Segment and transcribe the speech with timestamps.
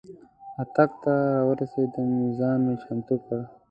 [0.61, 3.37] اتاق ته راورسېدم ځان مې چمتو کړ.